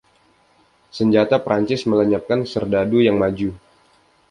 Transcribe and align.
Senjata 0.97 1.37
Prancis 1.45 1.83
melenyapkan 1.91 2.39
serdadu 2.53 2.97
yang 3.07 3.17
maju. 3.23 3.49